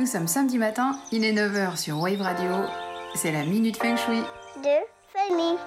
Nous 0.00 0.06
sommes 0.06 0.28
samedi 0.28 0.56
matin, 0.56 0.98
il 1.12 1.24
est 1.24 1.34
9h 1.34 1.76
sur 1.76 2.00
Wave 2.00 2.22
Radio. 2.22 2.50
C'est 3.14 3.32
la 3.32 3.44
Minute 3.44 3.76
Feng 3.76 3.96
Shui. 3.98 4.22
de 4.62 4.78
famille. 5.12 5.58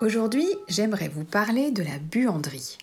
Aujourd'hui, 0.00 0.48
j'aimerais 0.66 1.06
vous 1.06 1.22
parler 1.22 1.70
de 1.70 1.84
la 1.84 2.00
buanderie. 2.00 2.76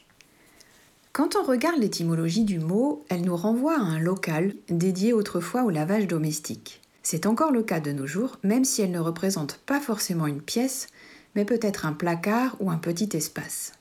Quand 1.12 1.36
on 1.36 1.44
regarde 1.44 1.80
l'étymologie 1.80 2.46
du 2.46 2.60
mot, 2.60 3.04
elle 3.10 3.24
nous 3.24 3.36
renvoie 3.36 3.76
à 3.76 3.82
un 3.82 4.00
local 4.00 4.54
dédié 4.70 5.12
autrefois 5.12 5.66
au 5.66 5.70
lavage 5.70 6.08
domestique. 6.08 6.80
C'est 7.04 7.26
encore 7.26 7.52
le 7.52 7.62
cas 7.62 7.82
de 7.82 7.92
nos 7.92 8.08
jours, 8.08 8.38
même 8.42 8.64
si 8.64 8.82
elle 8.82 8.92
ne 8.92 9.00
représente 9.00 9.58
pas 9.58 9.82
forcément 9.82 10.28
une 10.28 10.42
pièce, 10.42 10.88
mais 11.36 11.46
peut-être 11.46 11.86
un 11.86 11.94
placard 11.94 12.56
ou 12.60 12.72
un 12.72 12.78
petit 12.78 13.10
espace. 13.14 13.74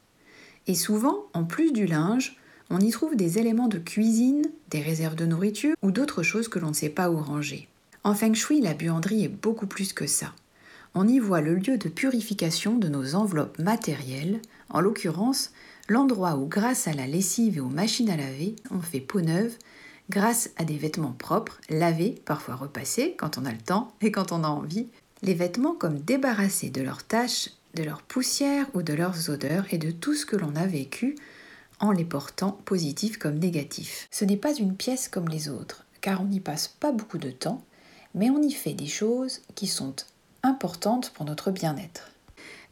Et 0.66 0.74
souvent, 0.74 1.26
en 1.34 1.44
plus 1.44 1.72
du 1.72 1.86
linge, 1.86 2.36
on 2.70 2.80
y 2.80 2.90
trouve 2.90 3.16
des 3.16 3.38
éléments 3.38 3.68
de 3.68 3.78
cuisine, 3.78 4.42
des 4.70 4.80
réserves 4.80 5.14
de 5.14 5.26
nourriture 5.26 5.76
ou 5.82 5.90
d'autres 5.90 6.22
choses 6.22 6.48
que 6.48 6.58
l'on 6.58 6.68
ne 6.68 6.74
sait 6.74 6.88
pas 6.88 7.10
où 7.10 7.16
ranger. 7.16 7.68
En 8.02 8.14
feng 8.14 8.34
shui, 8.34 8.60
la 8.60 8.74
buanderie 8.74 9.24
est 9.24 9.28
beaucoup 9.28 9.66
plus 9.66 9.92
que 9.92 10.06
ça. 10.06 10.32
On 10.94 11.08
y 11.08 11.18
voit 11.18 11.40
le 11.40 11.54
lieu 11.54 11.76
de 11.76 11.88
purification 11.88 12.76
de 12.76 12.88
nos 12.88 13.14
enveloppes 13.14 13.58
matérielles, 13.58 14.40
en 14.70 14.80
l'occurrence 14.80 15.52
l'endroit 15.88 16.36
où, 16.36 16.46
grâce 16.46 16.88
à 16.88 16.92
la 16.92 17.06
lessive 17.06 17.58
et 17.58 17.60
aux 17.60 17.68
machines 17.68 18.10
à 18.10 18.16
laver, 18.16 18.56
on 18.70 18.80
fait 18.80 19.00
peau 19.00 19.20
neuve, 19.20 19.54
grâce 20.08 20.50
à 20.56 20.64
des 20.64 20.76
vêtements 20.76 21.12
propres, 21.12 21.60
lavés, 21.68 22.22
parfois 22.24 22.54
repassés 22.54 23.16
quand 23.18 23.38
on 23.38 23.44
a 23.44 23.52
le 23.52 23.58
temps 23.58 23.92
et 24.00 24.10
quand 24.10 24.32
on 24.32 24.44
a 24.44 24.48
envie, 24.48 24.88
les 25.24 25.34
vêtements 25.34 25.74
comme 25.74 25.98
débarrassés 25.98 26.70
de 26.70 26.82
leurs 26.82 27.02
taches, 27.02 27.50
de 27.74 27.82
leur 27.82 28.02
poussière 28.02 28.66
ou 28.74 28.82
de 28.82 28.92
leurs 28.92 29.30
odeurs 29.30 29.64
et 29.72 29.78
de 29.78 29.90
tout 29.90 30.14
ce 30.14 30.26
que 30.26 30.36
l'on 30.36 30.54
a 30.54 30.66
vécu 30.66 31.16
en 31.80 31.90
les 31.90 32.04
portant 32.04 32.52
positifs 32.52 33.18
comme 33.18 33.38
négatifs. 33.38 34.06
Ce 34.10 34.24
n'est 34.24 34.36
pas 34.36 34.54
une 34.54 34.76
pièce 34.76 35.08
comme 35.08 35.28
les 35.28 35.48
autres, 35.48 35.84
car 36.00 36.20
on 36.20 36.26
n'y 36.26 36.40
passe 36.40 36.68
pas 36.68 36.92
beaucoup 36.92 37.18
de 37.18 37.30
temps, 37.30 37.64
mais 38.14 38.30
on 38.30 38.42
y 38.42 38.52
fait 38.52 38.74
des 38.74 38.86
choses 38.86 39.40
qui 39.54 39.66
sont 39.66 39.96
importantes 40.42 41.10
pour 41.10 41.24
notre 41.24 41.50
bien-être. 41.50 42.10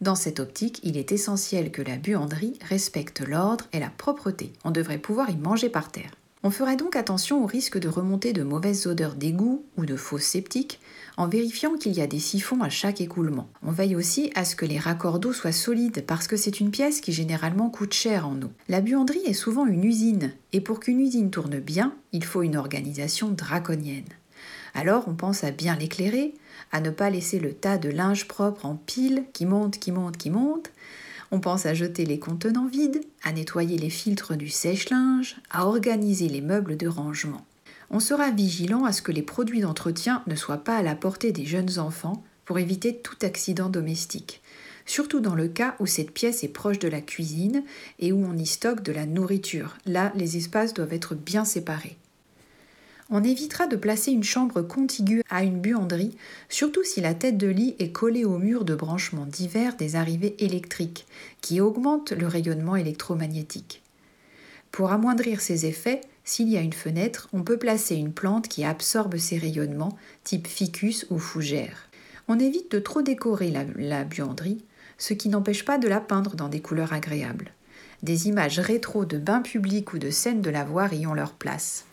Dans 0.00 0.14
cette 0.14 0.40
optique, 0.40 0.80
il 0.82 0.96
est 0.96 1.12
essentiel 1.12 1.70
que 1.70 1.82
la 1.82 1.96
buanderie 1.96 2.58
respecte 2.68 3.20
l'ordre 3.20 3.66
et 3.72 3.80
la 3.80 3.90
propreté. 3.90 4.52
On 4.64 4.70
devrait 4.70 4.98
pouvoir 4.98 5.30
y 5.30 5.36
manger 5.36 5.68
par 5.68 5.90
terre. 5.90 6.10
On 6.44 6.50
ferait 6.50 6.76
donc 6.76 6.96
attention 6.96 7.44
au 7.44 7.46
risque 7.46 7.78
de 7.78 7.88
remonter 7.88 8.32
de 8.32 8.42
mauvaises 8.42 8.88
odeurs 8.88 9.14
d'égout 9.14 9.64
ou 9.76 9.86
de 9.86 9.94
fausses 9.94 10.24
sceptiques 10.24 10.80
en 11.16 11.28
vérifiant 11.28 11.76
qu'il 11.76 11.92
y 11.92 12.00
a 12.00 12.08
des 12.08 12.18
siphons 12.18 12.62
à 12.62 12.68
chaque 12.68 13.00
écoulement. 13.00 13.48
On 13.62 13.70
veille 13.70 13.94
aussi 13.94 14.32
à 14.34 14.44
ce 14.44 14.56
que 14.56 14.66
les 14.66 14.80
raccords 14.80 15.20
d'eau 15.20 15.32
soient 15.32 15.52
solides 15.52 16.04
parce 16.04 16.26
que 16.26 16.36
c'est 16.36 16.58
une 16.58 16.72
pièce 16.72 17.00
qui 17.00 17.12
généralement 17.12 17.70
coûte 17.70 17.94
cher 17.94 18.26
en 18.26 18.34
eau. 18.42 18.50
La 18.68 18.80
buanderie 18.80 19.22
est 19.24 19.34
souvent 19.34 19.66
une 19.66 19.84
usine 19.84 20.32
et 20.52 20.60
pour 20.60 20.80
qu'une 20.80 21.00
usine 21.00 21.30
tourne 21.30 21.60
bien, 21.60 21.94
il 22.10 22.24
faut 22.24 22.42
une 22.42 22.56
organisation 22.56 23.28
draconienne. 23.28 24.08
Alors 24.74 25.04
on 25.06 25.14
pense 25.14 25.44
à 25.44 25.52
bien 25.52 25.76
l'éclairer, 25.76 26.34
à 26.72 26.80
ne 26.80 26.90
pas 26.90 27.10
laisser 27.10 27.38
le 27.38 27.52
tas 27.52 27.78
de 27.78 27.88
linge 27.88 28.26
propre 28.26 28.66
en 28.66 28.74
pile 28.74 29.24
qui 29.32 29.46
monte, 29.46 29.78
qui 29.78 29.92
monte, 29.92 30.16
qui 30.16 30.30
monte. 30.30 30.72
On 31.34 31.40
pense 31.40 31.64
à 31.64 31.72
jeter 31.72 32.04
les 32.04 32.18
contenants 32.18 32.66
vides, 32.66 33.00
à 33.24 33.32
nettoyer 33.32 33.78
les 33.78 33.88
filtres 33.88 34.36
du 34.36 34.50
sèche-linge, 34.50 35.36
à 35.50 35.66
organiser 35.66 36.28
les 36.28 36.42
meubles 36.42 36.76
de 36.76 36.86
rangement. 36.86 37.46
On 37.88 38.00
sera 38.00 38.30
vigilant 38.30 38.84
à 38.84 38.92
ce 38.92 39.00
que 39.00 39.12
les 39.12 39.22
produits 39.22 39.62
d'entretien 39.62 40.22
ne 40.26 40.34
soient 40.34 40.62
pas 40.62 40.76
à 40.76 40.82
la 40.82 40.94
portée 40.94 41.32
des 41.32 41.46
jeunes 41.46 41.78
enfants 41.78 42.22
pour 42.44 42.58
éviter 42.58 42.98
tout 42.98 43.16
accident 43.22 43.70
domestique, 43.70 44.42
surtout 44.84 45.20
dans 45.20 45.34
le 45.34 45.48
cas 45.48 45.74
où 45.80 45.86
cette 45.86 46.10
pièce 46.10 46.44
est 46.44 46.48
proche 46.48 46.78
de 46.78 46.88
la 46.88 47.00
cuisine 47.00 47.64
et 47.98 48.12
où 48.12 48.22
on 48.22 48.36
y 48.36 48.44
stocke 48.44 48.82
de 48.82 48.92
la 48.92 49.06
nourriture. 49.06 49.78
Là, 49.86 50.12
les 50.14 50.36
espaces 50.36 50.74
doivent 50.74 50.92
être 50.92 51.14
bien 51.14 51.46
séparés. 51.46 51.96
On 53.14 53.22
évitera 53.22 53.66
de 53.66 53.76
placer 53.76 54.10
une 54.10 54.24
chambre 54.24 54.62
contiguë 54.62 55.22
à 55.28 55.44
une 55.44 55.60
buanderie, 55.60 56.16
surtout 56.48 56.82
si 56.82 57.02
la 57.02 57.12
tête 57.12 57.36
de 57.36 57.46
lit 57.46 57.76
est 57.78 57.92
collée 57.92 58.24
au 58.24 58.38
mur 58.38 58.64
de 58.64 58.74
branchements 58.74 59.26
divers 59.26 59.76
des 59.76 59.96
arrivées 59.96 60.34
électriques, 60.38 61.06
qui 61.42 61.60
augmentent 61.60 62.12
le 62.12 62.26
rayonnement 62.26 62.74
électromagnétique. 62.74 63.82
Pour 64.70 64.92
amoindrir 64.92 65.42
ces 65.42 65.66
effets, 65.66 66.00
s'il 66.24 66.48
y 66.48 66.56
a 66.56 66.62
une 66.62 66.72
fenêtre, 66.72 67.28
on 67.34 67.42
peut 67.42 67.58
placer 67.58 67.96
une 67.96 68.14
plante 68.14 68.48
qui 68.48 68.64
absorbe 68.64 69.18
ces 69.18 69.36
rayonnements, 69.36 69.98
type 70.24 70.46
ficus 70.46 71.04
ou 71.10 71.18
fougère. 71.18 71.90
On 72.28 72.38
évite 72.38 72.72
de 72.72 72.78
trop 72.78 73.02
décorer 73.02 73.50
la, 73.50 73.64
la 73.76 74.04
buanderie, 74.04 74.64
ce 74.96 75.12
qui 75.12 75.28
n'empêche 75.28 75.66
pas 75.66 75.76
de 75.76 75.86
la 75.86 76.00
peindre 76.00 76.34
dans 76.34 76.48
des 76.48 76.60
couleurs 76.62 76.94
agréables. 76.94 77.52
Des 78.02 78.28
images 78.28 78.58
rétro 78.58 79.04
de 79.04 79.18
bains 79.18 79.42
publics 79.42 79.92
ou 79.92 79.98
de 79.98 80.08
scènes 80.08 80.40
de 80.40 80.48
lavoir 80.48 80.94
y 80.94 81.06
ont 81.06 81.12
leur 81.12 81.34
place. 81.34 81.84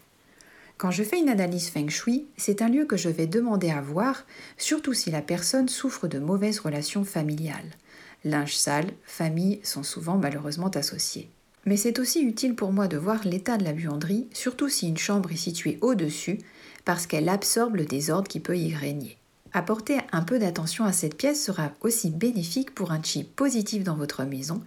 Quand 0.80 0.92
je 0.92 1.04
fais 1.04 1.20
une 1.20 1.28
analyse 1.28 1.68
feng 1.68 1.90
shui, 1.90 2.28
c'est 2.38 2.62
un 2.62 2.70
lieu 2.70 2.86
que 2.86 2.96
je 2.96 3.10
vais 3.10 3.28
demander 3.28 3.70
à 3.70 3.82
voir, 3.82 4.26
surtout 4.58 4.94
si 4.94 5.12
la 5.12 5.22
personne 5.22 5.68
souffre 5.68 6.08
de 6.08 6.20
mauvaises 6.20 6.62
relations 6.62 7.04
familiales. 7.04 7.76
Linge 8.24 8.56
sale, 8.56 8.92
famille 9.04 9.60
sont 9.62 9.84
souvent 9.84 10.16
malheureusement 10.16 10.70
associés. 10.70 11.30
Mais 11.66 11.76
c'est 11.76 12.00
aussi 12.00 12.22
utile 12.22 12.56
pour 12.56 12.72
moi 12.72 12.88
de 12.88 12.96
voir 12.96 13.28
l'état 13.28 13.58
de 13.58 13.66
la 13.66 13.74
buanderie, 13.74 14.30
surtout 14.32 14.70
si 14.70 14.88
une 14.88 14.98
chambre 14.98 15.34
est 15.34 15.36
située 15.36 15.80
au-dessus, 15.82 16.40
parce 16.86 17.08
qu'elle 17.08 17.28
absorbe 17.28 17.76
le 17.76 17.84
désordre 17.84 18.30
qui 18.30 18.40
peut 18.40 18.58
y 18.58 18.74
régner. 18.74 19.18
Apporter 19.52 19.98
un 20.14 20.22
peu 20.22 20.40
d'attention 20.40 20.86
à 20.86 20.94
cette 20.94 21.18
pièce 21.18 21.44
sera 21.44 21.74
aussi 21.82 22.10
bénéfique 22.10 22.74
pour 22.74 22.94
un 22.94 23.04
chi 23.04 23.26
positif 23.26 23.84
dans 23.84 23.98
votre 23.98 24.24
maison 24.24 24.62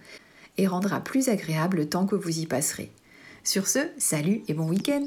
et 0.59 0.67
rendra 0.67 0.99
plus 0.99 1.29
agréable 1.29 1.77
le 1.77 1.89
temps 1.89 2.05
que 2.05 2.15
vous 2.15 2.37
y 2.37 2.45
passerez. 2.45 2.91
Sur 3.43 3.67
ce, 3.67 3.79
salut 3.97 4.43
et 4.47 4.53
bon 4.53 4.69
week-end 4.69 5.05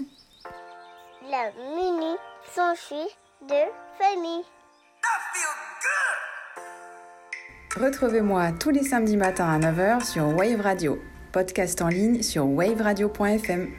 La 1.29 1.51
minute 1.75 2.21
s'enfuit 2.55 3.09
de 3.49 3.55
famille. 3.99 4.45
Retrouvez-moi 7.75 8.53
tous 8.61 8.71
les 8.71 8.85
samedis 8.85 9.17
matins 9.17 9.49
à 9.49 9.59
9h 9.59 10.05
sur 10.05 10.29
Wave 10.37 10.61
Radio, 10.61 11.01
podcast 11.33 11.83
en 11.83 11.89
ligne 11.89 12.23
sur 12.23 12.47
waveradio.fm. 12.47 13.73